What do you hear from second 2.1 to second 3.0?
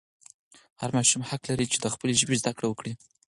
ژبې زده کړه وکړي.